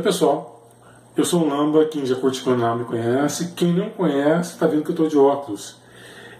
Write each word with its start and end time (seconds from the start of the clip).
Oi 0.00 0.04
pessoal, 0.04 0.66
eu 1.14 1.26
sou 1.26 1.42
o 1.42 1.46
Lamba, 1.46 1.84
quem 1.84 2.06
já 2.06 2.16
curte 2.16 2.40
o 2.40 2.44
canal 2.46 2.74
me 2.74 2.86
conhece, 2.86 3.52
quem 3.52 3.70
não 3.70 3.90
conhece 3.90 4.54
está 4.54 4.66
vendo 4.66 4.82
que 4.82 4.88
eu 4.88 4.94
estou 4.94 5.08
de 5.08 5.18
óculos. 5.18 5.76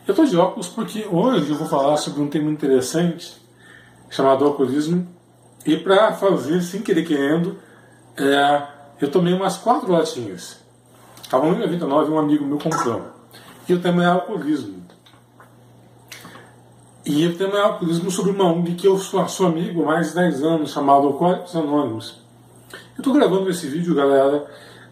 Eu 0.09 0.13
estou 0.13 0.25
de 0.25 0.35
óculos 0.35 0.67
porque 0.67 1.07
hoje 1.13 1.51
eu 1.51 1.57
vou 1.57 1.69
falar 1.69 1.99
sobre 1.99 2.23
um 2.23 2.27
tema 2.27 2.51
interessante 2.51 3.37
chamado 4.09 4.47
alcoolismo 4.47 5.07
e 5.67 5.77
para 5.77 6.15
fazer 6.15 6.63
sem 6.63 6.81
querer 6.81 7.05
querendo, 7.05 7.59
é, 8.17 8.63
eu 8.99 9.11
tomei 9.11 9.35
umas 9.35 9.59
quatro 9.59 9.93
latinhas. 9.93 10.57
Estava 11.23 11.47
1,99 11.47 12.07
e 12.07 12.11
um 12.13 12.19
amigo 12.19 12.47
meu 12.47 12.57
comprou. 12.57 13.09
E 13.69 13.75
o 13.75 13.83
tema 13.83 14.03
é 14.03 14.07
alcoolismo. 14.07 14.83
E 17.05 17.27
o 17.27 17.37
tema 17.37 17.59
é 17.59 17.61
alcoolismo 17.61 18.11
sobre 18.11 18.33
uma 18.33 18.45
ONG 18.45 18.75
que 18.75 18.89
eu 18.89 18.97
sou, 18.97 19.29
sou 19.29 19.49
amigo 19.49 19.83
há 19.83 19.87
mais 19.87 20.09
de 20.09 20.15
10 20.15 20.45
anos, 20.45 20.73
chamado 20.73 21.09
Alcoólicos 21.09 21.55
Anônimos. 21.55 22.30
Eu 23.01 23.03
estou 23.03 23.15
gravando 23.15 23.49
esse 23.49 23.67
vídeo, 23.67 23.95
galera, 23.95 24.45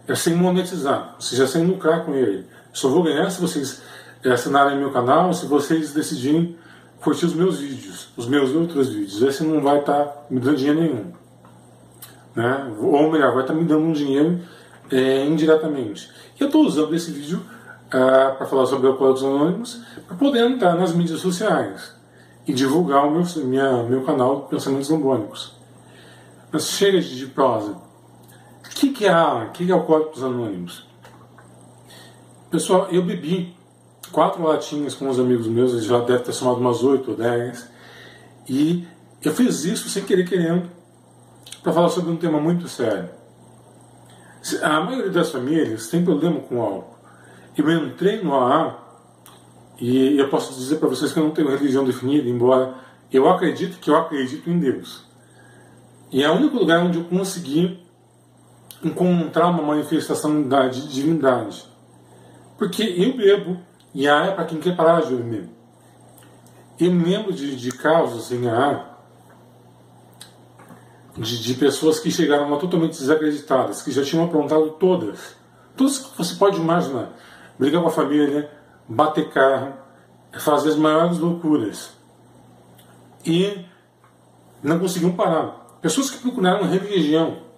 é 0.07 0.15
sem 0.15 0.33
monetizar, 0.33 1.13
ou 1.13 1.21
seja, 1.21 1.45
sem 1.45 1.63
lucrar 1.63 2.03
com 2.03 2.15
ele. 2.15 2.43
Só 2.73 2.89
vou 2.89 3.03
ganhar 3.03 3.29
se 3.29 3.39
vocês 3.39 3.83
é, 4.23 4.31
assinarem 4.31 4.79
meu 4.79 4.89
canal, 4.91 5.31
se 5.31 5.45
vocês 5.45 5.93
decidirem 5.93 6.57
curtir 6.99 7.27
os 7.27 7.35
meus 7.35 7.59
vídeos, 7.59 8.09
os 8.17 8.25
meus 8.25 8.49
outros 8.55 8.89
vídeos. 8.89 9.21
Esse 9.21 9.43
não 9.43 9.61
vai 9.61 9.81
estar 9.81 10.05
tá 10.05 10.25
me 10.27 10.39
dando 10.39 10.57
dinheiro 10.57 10.81
nenhum. 10.81 11.11
Né? 12.33 12.73
Ou 12.79 13.11
melhor, 13.11 13.31
vai 13.31 13.43
estar 13.43 13.53
tá 13.53 13.59
me 13.59 13.63
dando 13.63 13.83
um 13.83 13.93
dinheiro 13.93 14.39
é, 14.91 15.27
indiretamente. 15.27 16.09
E 16.35 16.41
eu 16.41 16.47
estou 16.47 16.65
usando 16.65 16.95
esse 16.95 17.11
vídeo 17.11 17.45
ah, 17.91 18.33
para 18.35 18.47
falar 18.47 18.65
sobre 18.65 18.87
Alcoólicos 18.87 19.23
Anônimos, 19.23 19.83
para 20.07 20.17
poder 20.17 20.49
entrar 20.49 20.73
nas 20.73 20.95
mídias 20.95 21.19
sociais 21.19 21.93
e 22.47 22.53
divulgar 22.53 23.05
o 23.05 23.11
meu, 23.11 23.23
minha, 23.45 23.83
meu 23.83 24.03
canal 24.03 24.47
Pensamentos 24.47 24.89
Lambônicos. 24.89 25.55
Mas 26.51 26.71
chega 26.71 26.99
de 26.99 27.27
prosa. 27.27 27.87
Que, 28.79 28.91
que, 28.93 29.05
é, 29.05 29.11
que, 29.53 29.65
que 29.65 29.71
é 29.73 29.73
Alcoólicos 29.73 30.23
Anônimos? 30.23 30.87
Pessoal, 32.49 32.87
eu 32.89 33.03
bebi 33.03 33.53
quatro 34.09 34.41
latinhas 34.41 34.95
com 34.95 35.09
os 35.09 35.19
amigos 35.19 35.47
meus, 35.47 35.73
eles 35.73 35.83
já 35.83 35.99
devem 35.99 36.23
ter 36.23 36.31
somado 36.31 36.61
umas 36.61 36.81
oito 36.81 37.11
ou 37.11 37.17
dez, 37.17 37.69
e 38.47 38.87
eu 39.21 39.33
fiz 39.33 39.65
isso 39.65 39.89
sem 39.89 40.05
querer 40.05 40.23
querendo, 40.23 40.69
para 41.61 41.73
falar 41.73 41.89
sobre 41.89 42.09
um 42.09 42.15
tema 42.15 42.39
muito 42.39 42.69
sério. 42.69 43.09
A 44.63 44.79
maioria 44.79 45.11
das 45.11 45.29
famílias 45.29 45.89
tem 45.89 46.01
problema 46.05 46.39
com 46.39 46.61
álcool. 46.61 46.95
Eu 47.57 47.69
entrei 47.85 48.23
no 48.23 48.33
AA 48.33 48.77
e 49.77 50.17
eu 50.17 50.29
posso 50.29 50.53
dizer 50.53 50.77
para 50.77 50.87
vocês 50.87 51.11
que 51.11 51.19
eu 51.19 51.23
não 51.25 51.31
tenho 51.31 51.49
religião 51.49 51.83
definida, 51.83 52.29
embora 52.29 52.75
eu 53.11 53.27
acredite 53.27 53.77
que 53.77 53.89
eu 53.89 53.97
acredito 53.97 54.49
em 54.49 54.57
Deus. 54.57 55.03
E 56.09 56.23
é 56.23 56.31
o 56.31 56.35
único 56.35 56.55
lugar 56.55 56.81
onde 56.81 56.97
eu 56.97 57.03
consegui 57.03 57.88
encontrar 58.83 59.47
uma 59.47 59.63
manifestação 59.63 60.47
da 60.47 60.67
divindade. 60.67 61.65
Porque 62.57 62.83
eu 62.83 63.15
bebo, 63.15 63.57
e 63.93 64.07
a 64.07 64.25
é 64.25 64.31
para 64.31 64.45
quem 64.45 64.59
quer 64.59 64.75
parar 64.75 65.01
de 65.01 65.15
beber. 65.15 65.49
Eu 66.79 66.91
me 66.91 67.03
lembro 67.03 67.33
de, 67.33 67.55
de 67.55 67.71
casos 67.71 68.31
em 68.31 68.47
AA 68.47 68.89
de, 71.19 71.41
de 71.41 71.53
pessoas 71.55 71.99
que 71.99 72.09
chegaram 72.09 72.49
lá 72.49 72.57
totalmente 72.57 72.97
desacreditadas, 72.97 73.81
que 73.81 73.91
já 73.91 74.03
tinham 74.03 74.23
aprontado 74.23 74.71
todas. 74.71 75.35
Todas 75.75 75.97
que 75.97 76.17
você 76.17 76.35
pode 76.35 76.57
imaginar. 76.57 77.11
Brigar 77.57 77.81
com 77.81 77.89
a 77.89 77.91
família, 77.91 78.49
bater 78.87 79.29
carro, 79.29 79.73
fazer 80.39 80.69
as 80.69 80.75
maiores 80.77 81.17
loucuras. 81.17 81.91
E 83.25 83.65
não 84.63 84.79
conseguiam 84.79 85.11
parar. 85.11 85.77
Pessoas 85.81 86.09
que 86.09 86.19
procuraram 86.19 86.69
religião, 86.69 87.48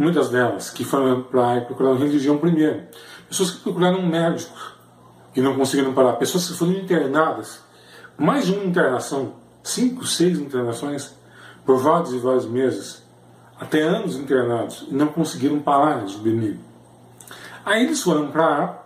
muitas 0.00 0.30
delas, 0.30 0.70
que 0.70 0.82
foram 0.82 1.22
para 1.22 1.60
procurar 1.60 1.94
religião 1.94 2.38
primeiro. 2.38 2.84
Pessoas 3.28 3.50
que 3.50 3.60
procuraram 3.60 4.00
médicos 4.02 4.74
e 5.36 5.40
não 5.42 5.54
conseguiram 5.54 5.92
parar. 5.92 6.14
Pessoas 6.14 6.48
que 6.48 6.54
foram 6.54 6.72
internadas, 6.72 7.60
mais 8.16 8.46
de 8.46 8.52
uma 8.52 8.64
internação, 8.64 9.34
cinco, 9.62 10.06
seis 10.06 10.38
internações, 10.38 11.14
por 11.66 11.76
vários 11.76 12.14
e 12.14 12.18
vários 12.18 12.46
meses, 12.46 13.02
até 13.58 13.82
anos 13.82 14.16
internados, 14.16 14.86
e 14.88 14.94
não 14.94 15.08
conseguiram 15.08 15.60
parar 15.60 16.06
de 16.06 16.16
beber. 16.16 16.58
Aí 17.64 17.84
eles 17.84 18.02
foram 18.02 18.28
para 18.28 18.82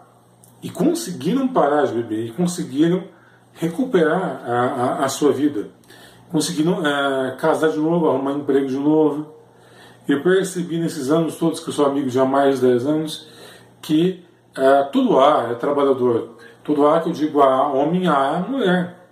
e 0.60 0.68
conseguiram 0.68 1.46
parar 1.46 1.86
de 1.86 1.92
beber 1.92 2.26
e 2.26 2.32
conseguiram 2.32 3.04
recuperar 3.52 4.42
a, 4.44 4.52
a, 4.52 5.04
a 5.04 5.08
sua 5.08 5.32
vida. 5.32 5.68
Conseguiram 6.28 6.84
é, 6.84 7.36
casar 7.36 7.70
de 7.70 7.78
novo, 7.78 8.08
arrumar 8.08 8.32
emprego 8.32 8.66
de 8.66 8.76
novo. 8.76 9.32
Eu 10.06 10.22
percebi 10.22 10.78
nesses 10.78 11.10
anos 11.10 11.36
todos, 11.36 11.60
que 11.60 11.68
eu 11.68 11.72
sou 11.72 11.86
amigo 11.86 12.10
de 12.10 12.18
há 12.18 12.24
mais 12.24 12.60
de 12.60 12.66
10 12.66 12.86
anos, 12.86 13.26
que 13.80 14.22
é, 14.56 14.82
todo 14.84 15.18
A 15.18 15.48
é 15.50 15.54
trabalhador. 15.54 16.36
Todo 16.62 16.86
A 16.86 17.00
que 17.00 17.08
eu 17.08 17.12
digo 17.12 17.40
A, 17.40 17.72
homem 17.72 18.06
A, 18.06 18.44
mulher. 18.46 19.08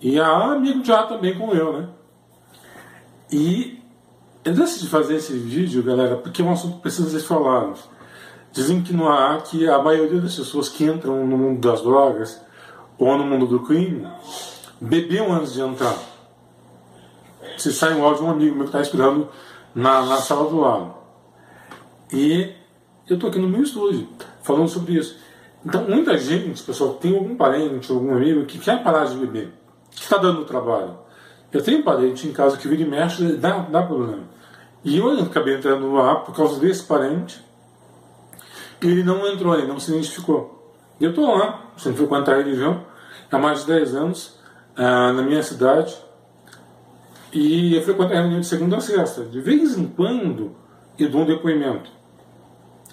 E 0.00 0.18
A 0.18 0.52
amigo 0.52 0.82
de 0.82 0.92
A 0.92 1.04
também 1.04 1.38
como 1.38 1.54
eu, 1.54 1.72
né? 1.72 1.88
E 3.30 3.80
eu 4.44 4.52
decidi 4.52 4.88
fazer 4.88 5.16
esse 5.16 5.32
vídeo, 5.32 5.82
galera, 5.82 6.16
porque 6.16 6.42
é 6.42 6.44
um 6.44 6.52
assunto 6.52 6.76
que 6.76 6.82
precisa 6.82 7.08
ser 7.08 7.24
falado. 7.24 7.78
Dizem 8.52 8.82
que 8.82 8.92
não 8.92 9.08
há 9.08 9.40
que 9.40 9.68
a 9.68 9.78
maioria 9.78 10.20
das 10.20 10.34
pessoas 10.34 10.68
que 10.68 10.84
entram 10.84 11.24
no 11.24 11.38
mundo 11.38 11.60
das 11.60 11.80
drogas 11.80 12.40
ou 12.98 13.16
no 13.16 13.24
mundo 13.24 13.46
do 13.46 13.60
crime 13.60 14.06
bebiam 14.80 15.32
antes 15.32 15.54
de 15.54 15.60
entrar. 15.60 15.96
Se 17.56 17.72
sai 17.72 17.94
um 17.94 18.04
áudio 18.04 18.22
de 18.22 18.28
um 18.28 18.30
amigo 18.30 18.54
meu 18.56 18.64
que 18.64 18.70
está 18.70 18.80
esperando 18.80 19.28
na, 19.74 20.04
na 20.04 20.16
sala 20.16 20.48
do 20.48 20.60
lado. 20.60 20.94
E 22.12 22.52
eu 23.08 23.14
estou 23.14 23.30
aqui 23.30 23.38
no 23.38 23.48
meu 23.48 23.62
estúdio 23.62 24.08
falando 24.42 24.68
sobre 24.68 24.94
isso. 24.94 25.18
Então, 25.64 25.84
muita 25.84 26.16
gente, 26.18 26.62
pessoal, 26.62 26.94
tem 26.94 27.14
algum 27.14 27.36
parente, 27.36 27.90
algum 27.90 28.14
amigo 28.14 28.44
que 28.44 28.58
quer 28.58 28.82
parar 28.82 29.04
de 29.04 29.16
beber, 29.16 29.52
que 29.90 30.02
está 30.02 30.16
dando 30.16 30.44
trabalho. 30.44 30.98
Eu 31.52 31.62
tenho 31.62 31.78
um 31.78 31.82
parente 31.82 32.26
em 32.26 32.32
casa 32.32 32.56
que 32.56 32.66
vira 32.66 32.82
e 32.82 32.86
mexe, 32.86 33.36
dá, 33.36 33.58
dá 33.58 33.82
problema. 33.82 34.24
E 34.84 34.98
eu 34.98 35.10
acabei 35.20 35.56
entrando 35.56 35.86
no 35.86 36.00
ar 36.00 36.24
por 36.24 36.34
causa 36.34 36.58
desse 36.58 36.82
parente 36.82 37.42
ele 38.86 39.02
não 39.02 39.26
entrou, 39.26 39.54
ele 39.54 39.66
não 39.66 39.78
se 39.78 39.90
identificou. 39.90 40.74
Eu 41.00 41.10
estou 41.10 41.36
lá, 41.36 41.72
sem 41.76 41.94
frequentar 41.94 42.34
a 42.34 42.38
religião, 42.38 42.84
há 43.30 43.38
mais 43.38 43.60
de 43.60 43.66
10 43.66 43.94
anos, 43.94 44.38
ah, 44.76 45.12
na 45.12 45.22
minha 45.22 45.42
cidade, 45.42 45.96
e 47.32 47.74
eu 47.74 47.82
frequento 47.82 48.12
a 48.12 48.16
reunião 48.16 48.40
de 48.40 48.46
segunda 48.46 48.76
a 48.76 48.80
sexta. 48.80 49.24
De 49.24 49.40
vez 49.40 49.76
em 49.76 49.86
quando, 49.86 50.54
eu 50.98 51.10
dou 51.10 51.22
um 51.22 51.26
depoimento. 51.26 51.90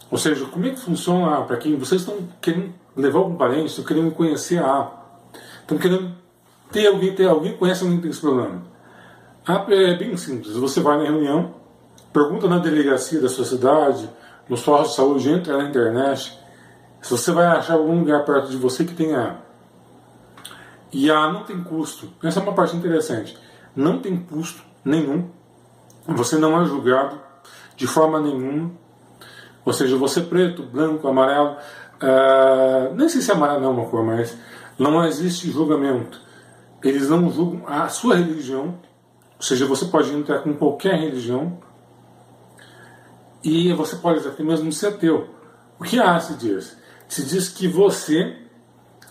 Ou 0.10 0.18
seja, 0.18 0.46
como 0.46 0.66
é 0.66 0.70
que 0.70 0.80
funciona 0.80 1.42
para 1.42 1.58
quem 1.58 1.76
vocês 1.78 2.02
estão 2.02 2.18
querendo 2.42 2.74
levar 2.96 3.20
algum 3.20 3.36
parente, 3.36 3.68
estão 3.68 3.86
querendo 3.86 4.12
conhecer 4.12 4.60
a 4.64 4.92
estão 5.62 5.78
querendo 5.78 6.12
ter 6.72 6.88
alguém, 6.88 7.14
ter 7.14 7.28
alguém 7.28 7.52
que 7.52 7.58
conhece 7.60 7.84
alguém 7.84 7.98
que 7.98 8.04
tem 8.04 8.12
esse 8.12 8.22
problema. 8.22 8.64
A 9.48 9.66
é 9.70 9.96
bem 9.96 10.16
simples. 10.18 10.56
Você 10.56 10.80
vai 10.80 10.98
na 10.98 11.04
reunião, 11.04 11.54
pergunta 12.12 12.48
na 12.48 12.58
delegacia 12.58 13.22
da 13.22 13.30
sua 13.30 13.46
cidade, 13.46 14.10
nos 14.48 14.64
postos 14.64 14.90
de 14.90 14.96
saúde, 14.96 15.30
entra 15.30 15.58
na 15.58 15.70
internet, 15.70 16.38
se 17.02 17.12
você 17.12 17.32
vai 17.32 17.46
achar 17.46 17.74
algum 17.74 18.00
lugar 18.00 18.26
perto 18.26 18.50
de 18.50 18.58
você 18.58 18.84
que 18.84 18.94
tenha 18.94 19.38
e 20.92 21.10
a 21.10 21.32
não 21.32 21.44
tem 21.44 21.64
custo. 21.64 22.10
Essa 22.24 22.40
é 22.40 22.44
uma 22.44 22.54
parte 22.54 22.76
interessante. 22.76 23.38
Não 23.76 24.00
tem 24.00 24.18
custo 24.18 24.64
nenhum. 24.84 25.30
Você 26.08 26.38
não 26.38 26.62
é 26.62 26.66
julgado 26.66 27.20
de 27.76 27.88
forma 27.88 28.20
nenhuma. 28.20 28.72
Ou 29.66 29.74
seja, 29.74 29.96
você 29.98 30.22
preto, 30.22 30.64
branco, 30.64 31.08
amarelo. 31.08 31.58
Uh, 32.02 32.96
nem 32.96 33.10
sei 33.10 33.22
se 33.22 33.32
amarelo 33.32 33.62
não 33.62 33.70
é 33.70 33.74
uma 33.74 33.90
cor, 33.90 34.04
mas 34.04 34.38
não 34.78 35.04
existe 35.06 35.52
julgamento. 35.52 36.22
Eles 36.84 37.10
não 37.10 37.30
julgam 37.30 37.68
a 37.68 37.88
sua 37.90 38.16
religião. 38.16 38.80
Ou 39.38 39.42
seja, 39.44 39.66
você 39.66 39.86
pode 39.86 40.12
entrar 40.14 40.40
com 40.40 40.54
qualquer 40.54 40.96
religião 40.96 41.60
e 43.44 43.72
você 43.74 43.96
pode 43.96 44.26
até 44.28 44.44
mesmo 44.44 44.72
ser 44.72 44.88
ateu. 44.88 45.30
O 45.80 45.84
que 45.84 46.00
há 46.00 46.20
se 46.20 46.34
diz? 46.36 46.78
Se 47.08 47.26
diz 47.26 47.48
que 47.48 47.68
você 47.68 48.38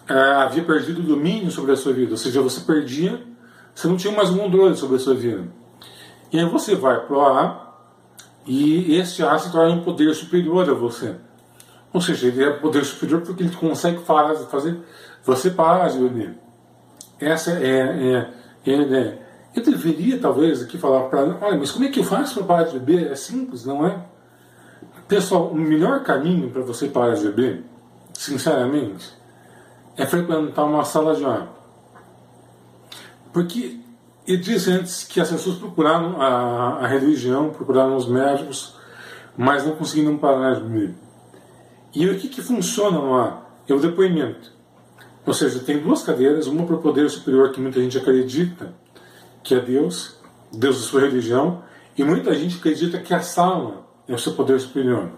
é, 0.09 0.15
havia 0.15 0.63
perdido 0.65 1.01
o 1.01 1.05
domínio 1.05 1.51
sobre 1.51 1.73
a 1.73 1.77
sua 1.77 1.93
vida, 1.93 2.13
ou 2.13 2.17
seja, 2.17 2.43
você 2.43 2.61
perdia, 2.61 3.23
você 3.79 3.87
não 3.87 3.97
tinha 3.97 4.13
mais 4.13 4.29
controle 4.29 4.77
sobre 4.77 4.97
a 4.97 4.99
sua 4.99 5.15
vida. 5.15 5.45
E 6.33 6.39
aí 6.41 6.45
você 6.47 6.75
vai 6.75 6.99
para 7.07 7.17
o 7.17 7.21
A 7.21 7.77
e 8.45 8.97
esse 8.97 9.23
A 9.23 9.39
se 9.39 9.53
torna 9.53 9.73
um 9.73 9.85
poder 9.85 10.13
superior 10.15 10.69
a 10.69 10.75
você. 10.75 11.15
Ou 11.93 12.01
seja, 12.01 12.27
ele 12.27 12.43
é 12.43 12.51
poder 12.51 12.85
superior 12.85 13.21
porque 13.21 13.45
ele 13.45 13.55
consegue 13.55 14.01
fazer 14.01 14.81
você 15.25 15.53
parar 15.53 15.91
de 15.91 15.99
beber. 16.01 16.37
Essa 17.21 17.53
é, 17.53 17.77
é, 17.77 18.31
é, 18.67 18.73
é 18.75 19.19
eu 19.55 19.63
deveria 19.63 20.19
talvez 20.19 20.61
aqui 20.61 20.77
falar 20.77 21.03
para 21.03 21.39
olha, 21.41 21.57
mas 21.57 21.71
como 21.71 21.85
é 21.85 21.89
que 21.89 22.01
eu 22.01 22.05
faço 22.05 22.35
para 22.35 22.45
parar 22.45 22.63
de 22.65 22.81
beber? 22.81 23.13
É 23.13 23.15
simples, 23.15 23.65
não 23.65 23.87
é? 23.87 23.97
Pessoal, 25.07 25.51
o 25.51 25.55
melhor 25.55 26.03
caminho 26.03 26.51
para 26.51 26.63
você 26.63 26.89
parar 26.89 27.15
de 27.15 27.27
beber, 27.27 27.65
sinceramente, 28.13 29.09
é 29.97 30.05
frequentar 30.05 30.65
uma 30.65 30.85
sala 30.85 31.15
de 31.15 31.25
aula. 31.25 31.58
Porque 33.39 33.79
eu 34.27 34.37
disse 34.37 34.69
antes 34.69 35.05
que 35.05 35.21
as 35.21 35.31
pessoas 35.31 35.59
procuraram 35.59 36.21
a, 36.21 36.81
a 36.81 36.89
religião, 36.89 37.51
procuraram 37.51 37.95
os 37.95 38.09
médicos, 38.09 38.75
mas 39.37 39.65
não 39.65 39.77
conseguindo 39.77 40.19
parar 40.19 40.55
de 40.55 40.63
beber. 40.63 40.95
E 41.95 42.09
o 42.09 42.19
que, 42.19 42.27
que 42.27 42.43
funciona 42.43 42.99
A? 42.99 43.43
É 43.69 43.73
o 43.73 43.79
depoimento. 43.79 44.51
Ou 45.25 45.33
seja, 45.33 45.61
tem 45.61 45.79
duas 45.79 46.03
cadeiras, 46.03 46.49
uma 46.49 46.67
para 46.67 46.75
o 46.75 46.83
poder 46.83 47.09
superior 47.09 47.53
que 47.53 47.61
muita 47.61 47.81
gente 47.81 47.97
acredita 47.97 48.75
que 49.45 49.55
é 49.55 49.61
Deus, 49.61 50.17
Deus 50.53 50.81
da 50.81 50.83
sua 50.83 51.03
religião, 51.03 51.63
e 51.97 52.03
muita 52.03 52.35
gente 52.35 52.57
acredita 52.59 52.99
que 52.99 53.15
a 53.15 53.21
sala 53.21 53.87
é 54.09 54.15
o 54.15 54.19
seu 54.19 54.33
poder 54.33 54.59
superior. 54.59 55.11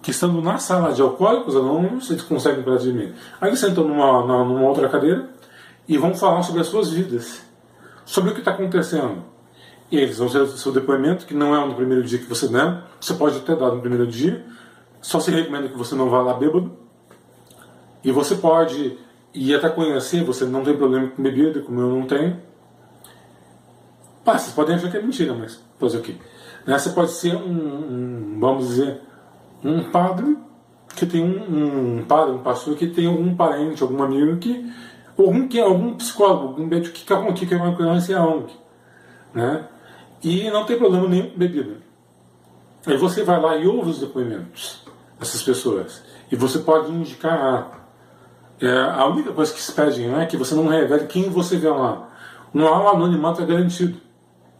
Que 0.00 0.12
estando 0.12 0.40
na 0.40 0.58
sala 0.58 0.92
de 0.92 1.02
alcoólicos 1.02 1.56
anônimos, 1.56 2.08
eles 2.08 2.22
conseguem 2.22 2.62
parar 2.62 2.76
de 2.76 2.92
beber. 2.92 3.14
Aí 3.40 3.48
eles 3.48 3.58
sentam 3.58 3.82
numa, 3.82 4.24
numa 4.44 4.68
outra 4.68 4.88
cadeira 4.88 5.39
e 5.90 5.98
vão 5.98 6.14
falar 6.14 6.44
sobre 6.44 6.60
as 6.60 6.68
suas 6.68 6.88
vidas, 6.92 7.42
sobre 8.04 8.30
o 8.30 8.32
que 8.32 8.38
está 8.38 8.52
acontecendo. 8.52 9.24
E 9.90 9.96
eles 9.98 10.18
vão 10.18 10.28
ter 10.28 10.38
o 10.38 10.46
seu 10.46 10.70
depoimento, 10.70 11.26
que 11.26 11.34
não 11.34 11.52
é 11.52 11.66
no 11.66 11.74
primeiro 11.74 12.04
dia 12.04 12.16
que 12.16 12.26
você 12.26 12.46
der, 12.46 12.84
você 13.00 13.12
pode 13.12 13.38
até 13.38 13.56
dar 13.56 13.72
no 13.72 13.80
primeiro 13.80 14.06
dia, 14.06 14.46
só 15.02 15.18
se 15.18 15.32
recomenda 15.32 15.68
que 15.68 15.76
você 15.76 15.96
não 15.96 16.08
vá 16.08 16.22
lá 16.22 16.34
bêbado. 16.34 16.70
E 18.04 18.12
você 18.12 18.36
pode 18.36 18.96
ir 19.34 19.52
até 19.52 19.68
conhecer, 19.68 20.22
você 20.22 20.44
não 20.44 20.62
tem 20.62 20.76
problema 20.76 21.08
com 21.08 21.20
bebida, 21.20 21.60
como 21.60 21.80
eu 21.80 21.88
não 21.88 22.06
tenho. 22.06 22.40
Ah, 24.24 24.38
vocês 24.38 24.54
podem 24.54 24.76
achar 24.76 24.92
que 24.92 24.96
é 24.96 25.02
mentira, 25.02 25.34
mas 25.34 25.60
fazer 25.76 25.98
o 25.98 26.02
quê? 26.02 26.14
Né? 26.64 26.78
Você 26.78 26.90
pode 26.90 27.10
ser 27.10 27.34
um, 27.34 27.50
um, 27.50 28.38
vamos 28.38 28.68
dizer, 28.68 29.00
um 29.64 29.90
padre 29.90 30.38
que 30.94 31.04
tem 31.04 31.20
um, 31.20 31.98
um 31.98 32.04
padre, 32.04 32.34
um 32.34 32.42
pastor 32.44 32.76
que 32.76 32.86
tem 32.86 33.06
algum 33.06 33.34
parente, 33.34 33.82
algum 33.82 34.00
amigo 34.04 34.36
que 34.36 34.70
algum, 35.26 35.48
que, 35.48 35.60
algum 35.60 35.94
psicólogo, 35.94 36.48
algum 36.48 36.66
médico 36.66 36.94
que, 36.94 37.04
que, 37.04 37.46
que 37.46 37.54
é 37.54 37.56
uma 37.56 37.74
criança 37.76 38.18
a 38.18 38.26
ONG. 38.26 38.52
Né? 39.34 39.64
E 40.22 40.50
não 40.50 40.64
tem 40.64 40.78
problema 40.78 41.08
nenhum 41.08 41.30
com 41.30 41.38
bebida. 41.38 41.78
Aí 42.86 42.96
você 42.96 43.22
vai 43.22 43.40
lá 43.40 43.56
e 43.56 43.66
ouve 43.66 43.90
os 43.90 44.00
depoimentos 44.00 44.84
dessas 45.18 45.42
pessoas. 45.42 46.02
E 46.30 46.36
você 46.36 46.58
pode 46.60 46.90
indicar. 46.90 47.78
É, 48.60 48.70
a 48.70 49.06
única 49.06 49.32
coisa 49.32 49.52
que 49.54 49.60
se 49.60 49.72
pede 49.72 50.04
é 50.04 50.26
que 50.26 50.36
você 50.36 50.54
não 50.54 50.66
revele 50.66 51.06
quem 51.06 51.30
você 51.30 51.56
vê 51.56 51.70
lá. 51.70 52.08
Não 52.52 52.66
há 52.66 52.84
o 52.84 52.88
anonimato 52.96 53.42
é 53.42 53.46
garantido. 53.46 53.98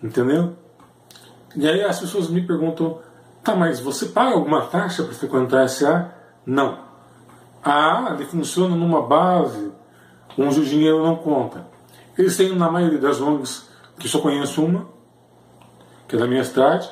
Entendeu? 0.03 0.57
E 1.55 1.69
aí 1.69 1.83
as 1.83 2.01
pessoas 2.01 2.29
me 2.29 2.41
perguntam: 2.41 2.99
tá, 3.45 3.55
mas 3.55 3.81
você 3.81 4.07
paga 4.07 4.35
alguma 4.35 4.63
taxa 4.67 5.03
para 5.03 5.13
frequentar 5.13 5.63
a 5.63 5.69
SA? 5.69 6.15
Não. 6.47 6.79
A 7.63 8.13
ele 8.15 8.25
funciona 8.25 8.75
numa 8.75 9.03
base 9.03 9.71
onde 10.37 10.61
o 10.61 10.65
dinheiro 10.65 11.03
não 11.03 11.17
conta. 11.17 11.67
Eles 12.17 12.37
têm, 12.37 12.55
na 12.57 12.71
maioria 12.71 12.99
das 12.99 13.21
ONGs, 13.21 13.69
que 13.99 14.09
só 14.09 14.19
conheço 14.19 14.65
uma, 14.65 14.89
que 16.09 16.17
é 16.17 16.19
da 16.19 16.27
minha 16.27 16.45
cidade, 16.45 16.91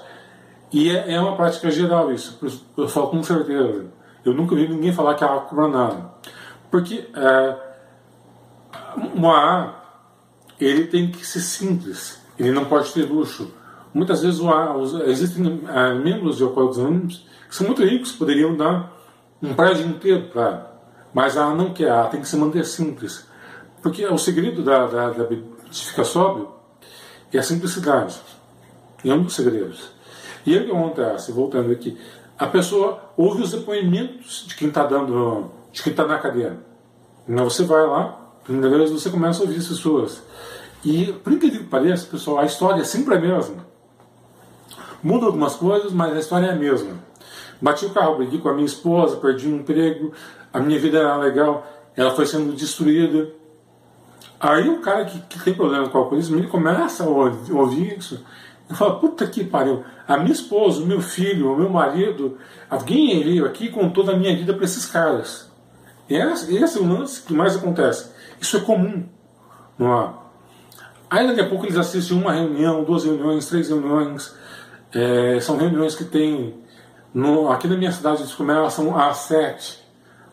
e 0.73 0.90
é, 0.90 1.14
é 1.14 1.20
uma 1.20 1.37
prática 1.37 1.70
geral 1.70 2.12
isso, 2.12 2.38
eu 2.76 2.88
falo 2.88 3.08
com 3.08 3.23
certeza. 3.23 3.87
Eu 4.25 4.35
nunca 4.35 4.55
vi 4.55 4.69
ninguém 4.69 4.93
falar 4.93 5.14
que 5.14 5.25
a 5.25 5.29
cobra 5.29 5.69
nada. 5.69 6.11
Porque 6.70 7.08
é, 7.14 7.56
o 9.17 9.26
AA, 9.26 9.75
ele 10.61 10.87
tem 10.87 11.11
que 11.11 11.25
ser 11.26 11.41
simples, 11.41 12.23
ele 12.38 12.50
não 12.50 12.67
pode 12.67 12.93
ter 12.93 13.05
luxo. 13.05 13.55
Muitas 13.94 14.23
vezes 14.23 14.41
o 14.41 14.49
AA, 14.50 14.75
existem 15.06 15.62
é, 15.69 15.94
membros 15.94 16.37
de 16.37 16.43
Alcoólicos 16.43 16.79
Anônimos 16.79 17.26
que 17.49 17.56
são 17.56 17.67
muito 17.67 17.82
ricos, 17.82 18.12
poderiam 18.12 18.55
dar 18.55 18.93
um 19.43 19.55
prédio 19.55 19.87
inteiro 19.87 20.29
para 20.29 20.69
mas 21.12 21.37
a 21.37 21.55
não 21.55 21.73
quer, 21.73 21.91
a 21.91 22.05
tem 22.05 22.20
que 22.20 22.29
se 22.29 22.37
manter 22.37 22.64
simples. 22.64 23.26
Porque 23.83 24.05
o 24.07 24.19
segredo 24.19 24.63
da, 24.63 24.87
da, 24.87 25.11
da 25.11 26.05
sóbrio 26.05 26.49
é 27.33 27.39
a 27.39 27.43
simplicidade. 27.43 28.21
É 29.05 29.13
um 29.13 29.23
dos 29.23 29.35
segredos. 29.35 29.91
E 30.45 30.57
aí 30.57 30.63
o 30.63 30.67
que 30.67 30.71
acontece, 30.71 31.31
voltando 31.31 31.71
aqui, 31.71 31.97
a 32.39 32.47
pessoa 32.47 33.13
ouve 33.17 33.43
os 33.43 33.51
depoimentos 33.51 34.45
de 34.47 34.55
quem 34.55 34.69
está 34.69 34.85
dando, 34.85 35.51
de 35.73 35.83
quem 35.83 35.91
está 35.91 36.07
na 36.07 36.19
cadeira. 36.19 36.59
Então 37.29 37.45
você 37.45 37.65
vai 37.65 37.87
lá, 37.87 38.19
primeira 38.45 38.79
vez 38.79 38.91
você 38.91 39.11
começa 39.11 39.41
a 39.41 39.43
ouvir 39.43 39.59
as 39.59 39.69
pessoas. 39.69 40.23
E, 40.85 41.13
por 41.13 41.33
incrível 41.33 41.61
que 41.61 41.67
pareça, 41.67 42.07
pessoal, 42.07 42.39
a 42.39 42.45
história 42.45 42.81
é 42.81 42.85
sempre 42.85 43.15
a 43.15 43.21
mesma. 43.21 43.67
Muda 45.03 45.27
algumas 45.27 45.55
coisas, 45.57 45.93
mas 45.93 46.17
a 46.17 46.19
história 46.19 46.47
é 46.47 46.53
a 46.53 46.57
mesma. 46.57 46.95
Bati 47.61 47.87
o 47.87 47.91
carro, 47.91 48.17
briguei 48.17 48.39
com 48.41 48.49
a 48.49 48.55
minha 48.55 48.67
esposa, 48.67 49.17
perdi 49.17 49.49
um 49.49 49.57
emprego, 49.57 50.13
a 50.53 50.61
minha 50.61 50.79
vida 50.79 50.99
era 50.99 51.17
legal, 51.17 51.67
ela 51.97 52.15
foi 52.15 52.27
sendo 52.27 52.53
destruída. 52.53 53.29
Aí 54.40 54.69
o 54.69 54.81
cara 54.81 55.05
que, 55.05 55.19
que 55.20 55.40
tem 55.43 55.55
problema 55.55 55.88
com 55.88 55.99
o 55.99 56.00
alcoolismo, 56.02 56.38
ele 56.38 56.46
começa 56.46 57.05
a 57.05 57.08
ouvir 57.08 57.99
isso. 57.99 58.25
Eu 58.69 58.76
falo, 58.76 59.00
puta 59.00 59.26
que 59.26 59.43
pariu, 59.44 59.82
a 60.06 60.17
minha 60.19 60.32
esposa, 60.32 60.82
o 60.82 60.87
meu 60.87 61.00
filho, 61.00 61.52
o 61.52 61.56
meu 61.56 61.70
marido, 61.70 62.37
alguém 62.69 63.23
veio 63.23 63.46
aqui 63.46 63.70
com 63.70 63.88
toda 63.88 64.12
a 64.12 64.17
minha 64.17 64.37
vida 64.37 64.52
para 64.52 64.64
esses 64.64 64.87
caras. 64.87 65.50
E 66.08 66.14
esse, 66.14 66.55
esse 66.55 66.79
é 66.79 66.81
o 66.81 66.87
lance 66.87 67.23
que 67.23 67.32
mais 67.32 67.56
acontece. 67.56 68.11
Isso 68.40 68.56
é 68.58 68.61
comum. 68.61 69.06
Não 69.79 70.00
é? 70.00 70.11
Aí 71.11 71.26
daqui 71.26 71.41
a 71.41 71.49
pouco 71.49 71.64
eles 71.64 71.76
assistem 71.76 72.19
uma 72.19 72.32
reunião, 72.32 72.84
duas 72.84 73.05
reuniões, 73.05 73.46
três 73.46 73.69
reuniões. 73.69 74.34
É, 74.93 75.41
são 75.41 75.56
reuniões 75.56 75.94
que 75.94 76.05
tem. 76.05 76.55
No, 77.12 77.50
aqui 77.50 77.67
na 77.67 77.76
minha 77.76 77.91
cidade 77.91 78.20
eles 78.20 78.34
começam 78.34 78.96
às 78.99 79.17
sete, 79.19 79.82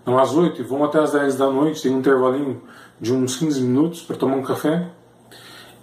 não 0.06 0.20
às 0.20 0.34
oito, 0.34 0.62
e 0.62 0.64
vão 0.64 0.84
até 0.84 1.00
às 1.00 1.14
dez 1.14 1.36
da 1.36 1.50
noite, 1.50 1.82
tem 1.82 1.92
um 1.92 2.00
intervalinho 2.00 2.62
de 3.00 3.14
uns 3.14 3.38
15 3.38 3.62
minutos 3.62 4.02
para 4.02 4.16
tomar 4.16 4.36
um 4.36 4.44
café. 4.44 4.88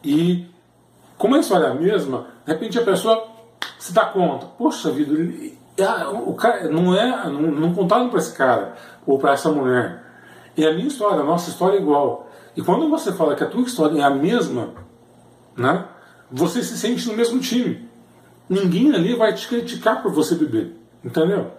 E 0.05 0.47
como 1.17 1.37
a 1.37 1.39
história 1.39 1.67
é 1.67 1.71
a 1.71 1.75
mesma, 1.75 2.27
de 2.45 2.53
repente 2.53 2.79
a 2.79 2.83
pessoa 2.83 3.29
se 3.79 3.93
dá 3.93 4.05
conta, 4.07 4.47
poxa 4.59 4.91
vida, 4.91 5.13
ele, 5.13 5.59
o 6.27 6.35
cara 6.35 6.69
não 6.69 6.95
é, 6.95 7.29
não, 7.29 7.43
não 7.43 7.75
contaram 7.75 8.09
para 8.09 8.19
esse 8.19 8.37
cara 8.37 8.75
ou 9.07 9.19
para 9.19 9.33
essa 9.33 9.51
mulher. 9.51 10.03
E 10.57 10.67
a 10.67 10.73
minha 10.73 10.87
história, 10.87 11.21
a 11.21 11.25
nossa 11.25 11.51
história 11.51 11.79
é 11.79 11.81
igual. 11.81 12.31
E 12.57 12.63
quando 12.63 12.89
você 12.89 13.13
fala 13.13 13.35
que 13.35 13.43
a 13.43 13.49
tua 13.49 13.63
história 13.63 14.01
é 14.01 14.05
a 14.05 14.11
mesma, 14.11 14.71
né, 15.57 15.85
você 16.31 16.63
se 16.63 16.77
sente 16.77 17.07
no 17.09 17.15
mesmo 17.15 17.41
time. 17.41 17.89
Ninguém 18.49 18.95
ali 18.95 19.15
vai 19.15 19.33
te 19.33 19.49
criticar 19.49 20.03
por 20.03 20.13
você 20.13 20.35
beber, 20.35 20.77
entendeu? 21.05 21.51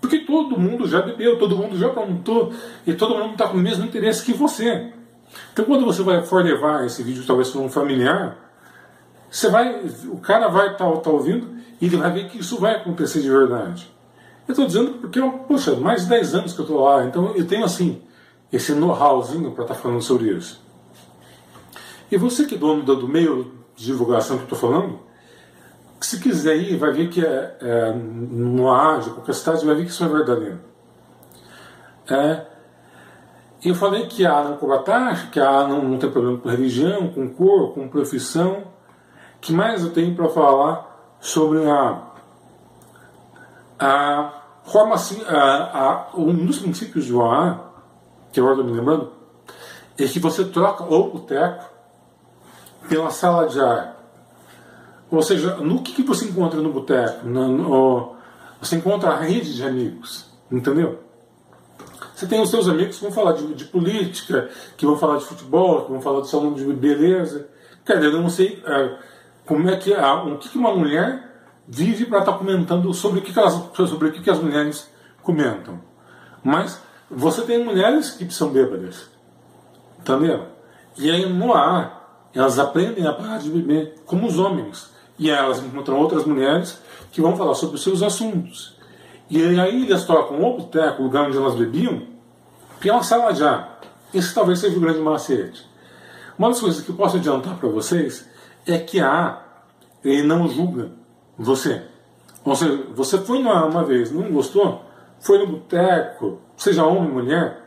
Porque 0.00 0.20
todo 0.20 0.58
mundo 0.58 0.86
já 0.86 1.02
bebeu, 1.02 1.38
todo 1.38 1.56
mundo 1.56 1.76
já 1.76 1.86
aprontou 1.86 2.52
e 2.86 2.92
todo 2.92 3.16
mundo 3.16 3.32
está 3.32 3.48
com 3.48 3.56
o 3.56 3.60
mesmo 3.60 3.84
interesse 3.84 4.24
que 4.24 4.32
você. 4.32 4.92
Então, 5.52 5.64
quando 5.64 5.84
você 5.84 6.02
vai 6.02 6.22
for 6.22 6.44
levar 6.44 6.84
esse 6.84 7.02
vídeo 7.02 7.24
talvez 7.26 7.50
para 7.50 7.60
um 7.60 7.68
familiar, 7.68 8.36
você 9.30 9.48
vai, 9.48 9.84
o 10.06 10.18
cara 10.18 10.48
vai 10.48 10.72
estar 10.72 10.90
tá, 10.90 10.96
tá 10.96 11.10
ouvindo 11.10 11.56
e 11.80 11.86
ele 11.86 11.96
vai 11.96 12.10
ver 12.10 12.28
que 12.28 12.38
isso 12.38 12.58
vai 12.58 12.76
acontecer 12.76 13.20
de 13.20 13.30
verdade. 13.30 13.90
Eu 14.46 14.52
estou 14.52 14.66
dizendo 14.66 14.92
porque, 14.98 15.20
poxa, 15.48 15.74
mais 15.74 16.02
de 16.02 16.08
10 16.10 16.34
anos 16.34 16.52
que 16.52 16.60
eu 16.60 16.64
estou 16.64 16.84
lá, 16.84 17.04
então 17.04 17.34
eu 17.34 17.46
tenho 17.46 17.64
assim, 17.64 18.02
esse 18.52 18.72
know-howzinho 18.72 19.50
para 19.52 19.64
estar 19.64 19.74
tá 19.74 19.80
falando 19.80 20.02
sobre 20.02 20.30
isso. 20.30 20.64
E 22.10 22.16
você 22.16 22.44
que 22.44 22.54
é 22.54 22.58
dono 22.58 22.82
do 22.82 23.08
meio 23.08 23.52
de 23.74 23.84
divulgação 23.84 24.36
que 24.36 24.42
eu 24.42 24.54
estou 24.54 24.58
falando, 24.58 25.00
se 26.00 26.20
quiser 26.20 26.56
ir, 26.56 26.76
vai 26.76 26.92
ver 26.92 27.08
que 27.08 27.24
é, 27.24 27.56
é, 27.60 27.92
no 27.92 28.70
ágio, 28.70 29.14
qualquer 29.14 29.34
cidade, 29.34 29.66
vai 29.66 29.74
ver 29.74 29.84
que 29.84 29.90
isso 29.90 30.04
é 30.04 30.08
verdadeiro. 30.08 30.60
É, 32.08 32.46
eu 33.64 33.74
falei 33.74 34.06
que 34.06 34.24
a 34.24 34.44
não 34.44 34.82
taxa, 34.82 35.28
que 35.28 35.40
a 35.40 35.66
não, 35.66 35.82
não 35.82 35.98
tem 35.98 36.10
problema 36.10 36.38
com 36.38 36.48
religião, 36.48 37.08
com 37.08 37.28
cor, 37.28 37.72
com 37.72 37.88
profissão. 37.88 38.64
que 39.40 39.52
mais 39.52 39.82
eu 39.82 39.90
tenho 39.90 40.14
para 40.14 40.28
falar 40.28 41.16
sobre 41.20 41.68
a, 41.68 42.02
a 43.78 44.32
forma 44.64 44.94
assim, 44.94 45.22
a, 45.26 45.34
a, 45.34 46.16
um 46.16 46.46
dos 46.46 46.58
princípios 46.58 47.08
do 47.08 47.22
AA, 47.22 47.60
que 48.32 48.40
agora 48.40 48.56
estou 48.56 48.70
me 48.70 48.78
lembrando, 48.78 49.12
é 49.98 50.04
que 50.06 50.18
você 50.18 50.44
troca 50.44 50.84
o 50.84 51.10
boteco 51.10 51.64
pela 52.88 53.10
sala 53.10 53.48
de 53.48 53.60
ar. 53.60 53.96
Ou 55.10 55.22
seja, 55.22 55.56
no 55.56 55.82
que, 55.82 55.92
que 55.92 56.02
você 56.02 56.26
encontra 56.26 56.60
no 56.60 56.72
boteco? 56.72 57.26
Você 58.60 58.76
encontra 58.76 59.10
a 59.10 59.16
rede 59.16 59.54
de 59.54 59.64
amigos, 59.64 60.26
entendeu? 60.50 61.05
Você 62.16 62.26
tem 62.26 62.40
os 62.40 62.48
seus 62.48 62.66
amigos 62.66 62.96
que 62.96 63.02
vão 63.02 63.12
falar 63.12 63.32
de, 63.32 63.54
de, 63.54 63.66
política, 63.66 64.48
que 64.74 64.86
vão 64.86 64.96
falar 64.96 65.18
de 65.18 65.26
futebol, 65.26 65.84
que 65.84 65.92
vão 65.92 66.00
falar 66.00 66.22
de 66.22 66.30
salão 66.30 66.54
de 66.54 66.64
beleza. 66.64 67.46
Dizer, 67.84 68.04
eu 68.04 68.22
não 68.22 68.30
sei 68.30 68.62
é, 68.64 68.98
como 69.44 69.68
é 69.68 69.76
que 69.76 69.92
a, 69.92 70.24
o 70.24 70.38
que, 70.38 70.56
uma 70.56 70.74
mulher 70.74 71.30
vive 71.68 72.06
para 72.06 72.20
estar 72.20 72.32
tá 72.32 72.38
comentando 72.38 72.92
sobre 72.94 73.18
o 73.18 73.22
que, 73.22 73.34
que 73.34 73.38
elas, 73.38 73.52
sobre 73.74 74.08
o 74.08 74.12
que, 74.12 74.22
que 74.22 74.30
as 74.30 74.38
mulheres 74.38 74.90
comentam. 75.22 75.78
Mas 76.42 76.80
você 77.10 77.42
tem 77.42 77.62
mulheres 77.62 78.12
que 78.12 78.32
são 78.32 78.48
bêbadas, 78.48 79.10
entendeu? 79.98 80.46
E 80.96 81.10
aí 81.10 81.28
no 81.28 81.52
ar 81.52 82.30
elas 82.32 82.58
aprendem 82.58 83.06
a 83.06 83.12
parar 83.12 83.40
de 83.40 83.50
beber 83.50 83.94
como 84.06 84.26
os 84.26 84.38
homens. 84.38 84.90
E 85.18 85.30
elas 85.30 85.62
encontram 85.62 85.98
outras 85.98 86.24
mulheres 86.24 86.80
que 87.12 87.20
vão 87.20 87.36
falar 87.36 87.54
sobre 87.54 87.76
os 87.76 87.82
seus 87.82 88.02
assuntos. 88.02 88.75
E 89.28 89.42
aí 89.60 89.82
eles 89.82 90.04
trocam 90.04 90.40
o 90.40 90.56
boteco, 90.56 91.02
o 91.02 91.06
lugar 91.06 91.26
onde 91.26 91.36
elas 91.36 91.54
bebiam, 91.54 92.02
pela 92.78 93.02
sala 93.02 93.32
de 93.32 93.42
ar. 93.42 93.80
Esse 94.14 94.32
talvez 94.34 94.60
seja 94.60 94.76
o 94.76 94.80
grande 94.80 95.00
macete. 95.00 95.66
Uma 96.38 96.48
das 96.48 96.60
coisas 96.60 96.82
que 96.82 96.90
eu 96.90 96.94
posso 96.94 97.16
adiantar 97.16 97.56
para 97.56 97.68
vocês 97.68 98.28
é 98.66 98.78
que 98.78 99.00
a 99.00 99.26
A 99.26 99.46
ele 100.04 100.22
não 100.22 100.48
julga 100.48 100.92
você. 101.36 101.82
Ou 102.44 102.54
seja, 102.54 102.86
você 102.94 103.18
foi 103.18 103.38
uma, 103.38 103.64
uma 103.64 103.84
vez, 103.84 104.12
não 104.12 104.30
gostou, 104.30 104.84
foi 105.18 105.38
no 105.38 105.48
boteco, 105.48 106.40
seja 106.56 106.84
homem, 106.84 107.10
mulher, 107.10 107.60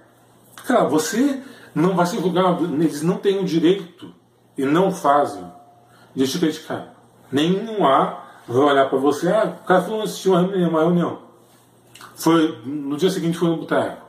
cara, 0.66 0.86
você 0.86 1.42
não 1.76 1.96
vai 1.96 2.06
ser 2.06 2.22
julgado, 2.22 2.66
eles 2.66 3.02
não 3.02 3.18
têm 3.18 3.40
o 3.40 3.46
direito 3.46 4.14
e 4.58 4.66
não 4.66 4.92
fazem 4.92 5.44
de 6.16 6.28
te 6.28 6.40
criticar. 6.40 6.94
Nenhum 7.32 7.86
A 7.86 8.24
vai 8.48 8.62
olhar 8.62 8.90
para 8.90 8.98
você, 8.98 9.30
ah, 9.30 9.58
o 9.62 9.66
cara 9.66 9.82
falou 9.82 10.04
assistiu 10.04 10.34
uma 10.34 10.82
reunião. 10.82 11.29
Foi, 12.20 12.62
no 12.66 12.98
dia 12.98 13.10
seguinte 13.10 13.38
foi 13.38 13.48
no 13.48 13.58
boteco. 13.58 14.06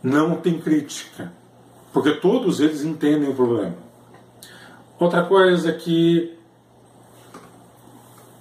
Não 0.00 0.36
tem 0.36 0.60
crítica. 0.60 1.32
Porque 1.92 2.12
todos 2.12 2.60
eles 2.60 2.84
entendem 2.84 3.28
o 3.28 3.34
problema. 3.34 3.74
Outra 4.98 5.24
coisa 5.24 5.72
que. 5.72 6.38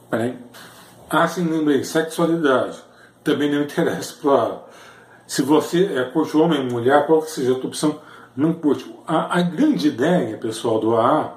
Peraí. 0.10 0.38
Ah, 1.10 1.28
sim, 1.28 1.46
lembrei. 1.46 1.84
Sexualidade. 1.84 2.78
Também 3.24 3.52
não 3.52 3.64
interessa 3.64 4.16
para. 4.22 4.64
Se 5.26 5.42
você 5.42 5.86
é, 5.86 6.04
curte 6.04 6.38
homem 6.38 6.70
mulher, 6.70 7.08
qual 7.08 7.24
que 7.24 7.32
seja 7.32 7.54
a 7.54 7.56
tua 7.56 7.70
opção, 7.70 8.00
não 8.36 8.54
curte. 8.54 8.94
A, 9.08 9.40
a 9.40 9.42
grande 9.42 9.88
ideia, 9.88 10.38
pessoal, 10.38 10.80
do 10.80 10.96
AA 10.96 11.34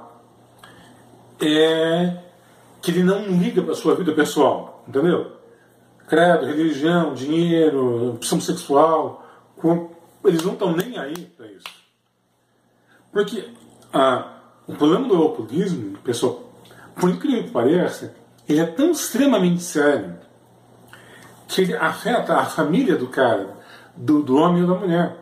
é 1.40 2.19
que 2.83 2.90
ele 2.90 3.02
não 3.02 3.23
liga 3.23 3.62
para 3.62 3.75
sua 3.75 3.95
vida 3.95 4.12
pessoal, 4.12 4.85
entendeu? 4.87 5.38
Credo, 6.09 6.47
religião, 6.47 7.12
dinheiro, 7.12 8.15
opção 8.15 8.41
sexual, 8.41 9.27
eles 10.25 10.43
não 10.43 10.55
estão 10.55 10.75
nem 10.75 10.99
aí 10.99 11.27
para 11.37 11.47
isso. 11.47 11.67
Porque 13.12 13.49
ah, 13.93 14.38
o 14.67 14.75
problema 14.75 15.07
do 15.09 15.17
alcoolismo, 15.17 15.99
pessoal, 15.99 16.53
por 16.99 17.11
incrível 17.11 17.45
que 17.45 17.50
pareça, 17.50 18.15
ele 18.49 18.61
é 18.61 18.67
tão 18.67 18.91
extremamente 18.91 19.62
sério 19.62 20.17
que 21.47 21.62
ele 21.62 21.77
afeta 21.77 22.37
a 22.37 22.45
família 22.45 22.97
do 22.97 23.09
cara, 23.09 23.57
do, 23.97 24.23
do 24.23 24.37
homem 24.37 24.62
ou 24.62 24.69
da 24.69 24.75
mulher. 24.75 25.17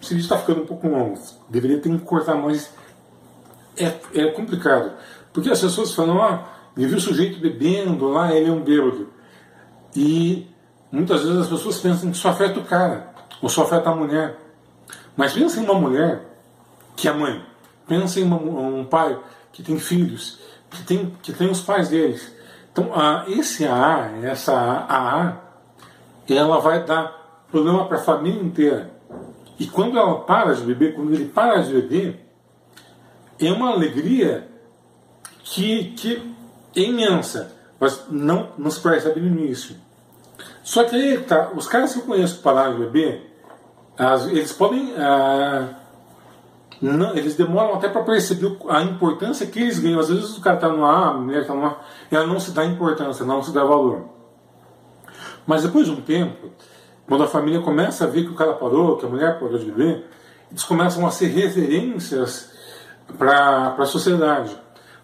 Esse 0.00 0.14
vídeo 0.14 0.24
está 0.24 0.38
ficando 0.38 0.62
um 0.62 0.66
pouco 0.66 0.88
longo, 0.88 1.18
deveria 1.48 1.80
ter 1.80 1.90
que 1.90 1.98
cortar 2.04 2.34
mais. 2.34 2.72
É, 3.76 3.94
é 4.14 4.30
complicado. 4.30 4.92
Porque 5.32 5.50
as 5.50 5.60
pessoas 5.60 5.92
falam, 5.94 6.22
ah, 6.22 6.48
ele 6.76 6.86
viu 6.86 6.96
o 6.96 7.00
sujeito 7.00 7.40
bebendo 7.40 8.08
lá, 8.08 8.34
ele 8.34 8.48
é 8.48 8.52
um 8.52 8.62
bêbado. 8.62 9.15
E 9.96 10.46
muitas 10.92 11.22
vezes 11.22 11.38
as 11.38 11.48
pessoas 11.48 11.80
pensam 11.80 12.10
que 12.10 12.16
só 12.16 12.28
afeta 12.28 12.60
o 12.60 12.64
cara, 12.64 13.08
ou 13.40 13.48
só 13.48 13.62
afeta 13.62 13.90
a 13.90 13.94
mulher. 13.94 14.38
Mas 15.16 15.32
pensa 15.32 15.58
em 15.58 15.64
uma 15.64 15.74
mulher 15.74 16.22
que 16.94 17.08
é 17.08 17.12
mãe. 17.12 17.42
Pensa 17.88 18.20
em 18.20 18.24
uma, 18.24 18.36
um 18.36 18.84
pai 18.84 19.18
que 19.52 19.62
tem 19.62 19.78
filhos, 19.78 20.38
que 20.70 20.82
tem, 20.84 21.16
que 21.22 21.32
tem 21.32 21.50
os 21.50 21.62
pais 21.62 21.88
deles. 21.88 22.34
Então, 22.70 22.92
a, 22.94 23.24
esse 23.28 23.66
AA, 23.66 24.10
essa 24.22 24.54
AA, 24.54 25.40
ela 26.28 26.60
vai 26.60 26.84
dar 26.84 27.46
problema 27.50 27.86
para 27.86 27.96
a 27.96 28.02
família 28.02 28.42
inteira. 28.42 28.90
E 29.58 29.66
quando 29.66 29.98
ela 29.98 30.20
para 30.20 30.54
de 30.54 30.62
beber, 30.62 30.94
quando 30.94 31.14
ele 31.14 31.26
para 31.26 31.62
de 31.62 31.72
beber, 31.72 32.26
é 33.40 33.50
uma 33.50 33.70
alegria 33.70 34.46
que, 35.42 35.92
que 35.92 36.34
é 36.74 36.80
imensa, 36.80 37.54
mas 37.80 38.04
não, 38.10 38.50
não 38.58 38.70
se 38.70 38.80
percebe 38.80 39.20
no 39.20 39.28
início. 39.28 39.76
Só 40.66 40.82
que 40.82 40.96
aí 40.96 41.18
tá, 41.18 41.52
os 41.54 41.68
caras 41.68 41.92
que 41.92 42.00
eu 42.00 42.02
conheço 42.02 42.38
que 42.38 42.42
pararam 42.42 42.72
de 42.72 42.80
beber, 42.80 43.32
as, 43.96 44.26
eles 44.26 44.52
podem. 44.52 44.92
Ah, 44.98 45.68
não, 46.82 47.16
eles 47.16 47.36
demoram 47.36 47.74
até 47.74 47.88
para 47.88 48.02
perceber 48.02 48.58
a 48.68 48.82
importância 48.82 49.46
que 49.46 49.60
eles 49.60 49.78
ganham. 49.78 50.00
Às 50.00 50.08
vezes 50.08 50.36
o 50.36 50.40
cara 50.40 50.56
está 50.56 50.68
no 50.68 50.84
A, 50.84 51.10
a 51.10 51.12
mulher 51.12 51.42
está 51.42 51.54
no 51.54 51.64
A, 51.64 51.76
ela 52.10 52.26
não 52.26 52.40
se 52.40 52.50
dá 52.50 52.64
importância, 52.64 53.24
não 53.24 53.40
se 53.44 53.54
dá 53.54 53.62
valor. 53.62 54.06
Mas 55.46 55.62
depois 55.62 55.86
de 55.86 55.92
um 55.92 56.00
tempo, 56.00 56.50
quando 57.06 57.22
a 57.22 57.28
família 57.28 57.62
começa 57.62 58.02
a 58.02 58.08
ver 58.08 58.24
que 58.24 58.32
o 58.32 58.34
cara 58.34 58.54
parou, 58.54 58.96
que 58.96 59.06
a 59.06 59.08
mulher 59.08 59.38
parou 59.38 59.56
de 59.56 59.66
beber, 59.66 60.04
eles 60.50 60.64
começam 60.64 61.06
a 61.06 61.12
ser 61.12 61.28
referências 61.28 62.50
para 63.16 63.76
a 63.78 63.86
sociedade. 63.86 64.58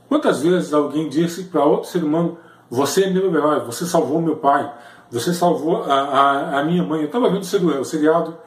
Quantas 0.09 0.43
vezes 0.43 0.75
alguém 0.75 1.09
disse 1.09 1.45
para 1.45 1.65
outro 1.65 1.89
ser 1.89 2.03
humano: 2.03 2.37
Você 2.69 3.05
é 3.05 3.11
meu 3.11 3.33
herói, 3.33 3.61
você 3.61 3.87
salvou 3.87 4.21
meu 4.21 4.39
pai, 4.39 4.69
você 5.13 5.35
salvou 5.35 5.85
a, 5.85 5.95
a, 5.95 6.61
a 6.61 6.65
minha 6.65 6.83
mãe. 6.83 7.01
Eu 7.01 7.07
estava 7.07 7.29
vendo 7.29 7.43
o 7.43 7.85
seriado 7.85 8.39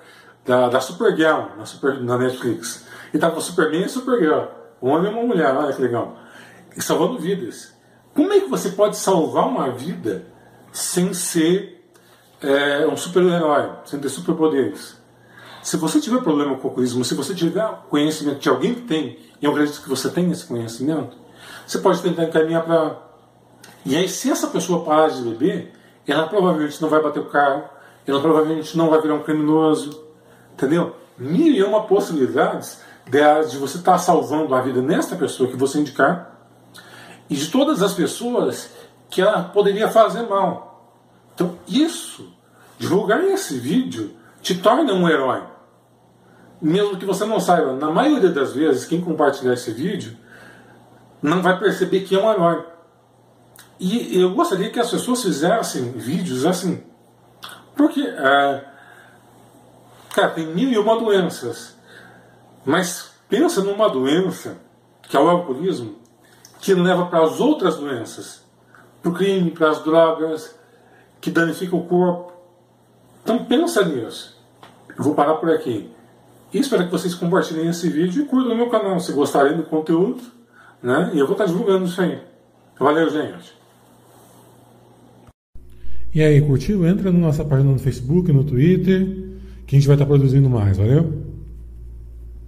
da, 0.43 0.67
da 0.67 0.79
Supergirl 0.79 1.57
na, 1.57 1.65
Super, 1.65 2.01
na 2.01 2.17
Netflix. 2.17 2.85
E 3.13 3.17
estava 3.17 3.39
Superman 3.39 3.85
e 3.85 3.89
Supergirl. 3.89 4.45
Um 4.81 4.89
homem 4.89 5.11
e 5.11 5.13
uma 5.13 5.23
mulher, 5.23 5.55
olha 5.55 5.71
que 5.71 5.81
legal. 5.81 6.17
E 6.75 6.81
salvando 6.81 7.19
vidas. 7.19 7.73
Como 8.15 8.33
é 8.33 8.39
que 8.39 8.49
você 8.49 8.69
pode 8.69 8.97
salvar 8.97 9.47
uma 9.47 9.69
vida 9.71 10.25
sem 10.71 11.13
ser 11.13 11.87
é, 12.41 12.87
um 12.87 12.97
super-herói, 12.97 13.69
sem 13.85 13.99
ter 13.99 14.09
superpoderes? 14.09 14.97
Se 15.61 15.77
você 15.77 15.99
tiver 15.99 16.21
problema 16.21 16.55
com 16.55 16.67
o 16.67 16.69
alcoolismo, 16.69 17.03
se 17.03 17.13
você 17.13 17.33
tiver 17.33 17.67
conhecimento 17.89 18.39
de 18.39 18.49
alguém 18.49 18.73
que 18.73 18.81
tem, 18.81 19.19
e 19.41 19.45
eu 19.45 19.51
acredito 19.51 19.81
que 19.81 19.89
você 19.89 20.09
tem 20.09 20.29
esse 20.31 20.45
conhecimento, 20.45 21.17
você 21.65 21.77
pode 21.79 22.01
tentar 22.01 22.23
encaminhar 22.25 22.63
para. 22.63 23.01
E 23.85 23.95
aí, 23.95 24.07
se 24.07 24.31
essa 24.31 24.47
pessoa 24.47 24.83
parar 24.83 25.09
de 25.09 25.21
beber, 25.21 25.73
ela 26.07 26.27
provavelmente 26.27 26.81
não 26.81 26.89
vai 26.89 27.01
bater 27.01 27.19
o 27.19 27.25
carro, 27.25 27.63
ela 28.07 28.21
provavelmente 28.21 28.77
não 28.77 28.89
vai 28.89 29.01
virar 29.01 29.15
um 29.15 29.23
criminoso, 29.23 30.03
entendeu? 30.53 30.95
Mil 31.17 31.53
e 31.53 31.63
uma 31.63 31.83
possibilidades 31.83 32.81
de, 33.09 33.57
você 33.57 33.77
estar 33.77 33.93
tá 33.93 33.97
salvando 33.97 34.53
a 34.53 34.61
vida 34.61 34.81
nesta 34.81 35.15
pessoa 35.15 35.49
que 35.49 35.55
você 35.55 35.79
indicar 35.79 36.35
e 37.29 37.35
de 37.35 37.49
todas 37.49 37.81
as 37.81 37.93
pessoas 37.93 38.69
que 39.09 39.21
ela 39.21 39.43
poderia 39.43 39.87
fazer 39.89 40.23
mal. 40.23 40.93
Então, 41.33 41.57
isso, 41.67 42.33
divulgar 42.77 43.23
esse 43.23 43.57
vídeo, 43.57 44.15
te 44.41 44.55
torna 44.55 44.93
um 44.93 45.07
herói. 45.07 45.43
Mesmo 46.61 46.97
que 46.97 47.05
você 47.05 47.25
não 47.25 47.39
saiba, 47.39 47.73
na 47.73 47.91
maioria 47.91 48.29
das 48.29 48.53
vezes, 48.53 48.85
quem 48.85 49.01
compartilhar 49.01 49.53
esse 49.53 49.71
vídeo 49.71 50.17
não 51.21 51.41
vai 51.41 51.57
perceber 51.59 52.01
que 52.01 52.15
é 52.15 52.19
um 52.19 52.31
herói. 52.31 52.65
E 53.79 54.19
eu 54.19 54.33
gostaria 54.33 54.69
que 54.69 54.79
as 54.79 54.89
pessoas 54.89 55.21
fizessem 55.21 55.91
vídeos 55.91 56.45
assim. 56.45 56.83
Porque, 57.75 58.01
é, 58.01 58.65
cara, 60.13 60.29
tem 60.29 60.47
mil 60.47 60.69
e 60.69 60.77
uma 60.77 60.97
doenças. 60.97 61.75
Mas 62.65 63.11
pensa 63.27 63.61
numa 63.61 63.89
doença, 63.89 64.57
que 65.03 65.17
é 65.17 65.19
o 65.19 65.29
alcoolismo, 65.29 65.95
que 66.61 66.73
leva 66.73 67.05
para 67.07 67.23
as 67.23 67.39
outras 67.39 67.75
doenças. 67.75 68.43
Para 69.01 69.11
o 69.11 69.13
crime, 69.13 69.51
para 69.51 69.69
as 69.69 69.83
drogas, 69.83 70.55
que 71.19 71.29
danifica 71.29 71.75
o 71.75 71.85
corpo. 71.85 72.33
Então 73.23 73.43
pensa 73.45 73.83
nisso. 73.83 74.35
Eu 74.97 75.03
vou 75.03 75.13
parar 75.13 75.35
por 75.35 75.49
aqui. 75.51 75.91
E 76.53 76.59
espero 76.59 76.85
que 76.85 76.91
vocês 76.91 77.13
compartilhem 77.13 77.67
esse 77.67 77.89
vídeo 77.89 78.23
e 78.23 78.25
curtam 78.25 78.53
o 78.53 78.55
meu 78.55 78.69
canal 78.69 78.99
se 78.99 79.11
gostarem 79.11 79.57
do 79.57 79.63
conteúdo. 79.63 80.23
Né? 80.81 81.11
E 81.13 81.19
eu 81.19 81.27
vou 81.27 81.33
estar 81.33 81.45
divulgando 81.45 81.85
isso 81.85 82.01
aí. 82.01 82.21
Valeu, 82.79 83.09
gente. 83.09 83.64
E 86.15 86.23
aí, 86.23 86.39
curtiu? 86.39 86.87
Entra 86.87 87.11
na 87.11 87.19
nossa 87.19 87.43
página 87.43 87.69
no 87.69 87.77
Facebook, 87.77 88.31
no 88.31 88.45
Twitter, 88.45 89.05
que 89.67 89.75
a 89.75 89.77
gente 89.77 89.85
vai 89.85 89.97
estar 89.97 90.05
produzindo 90.05 90.49
mais, 90.49 90.77
valeu? 90.77 91.24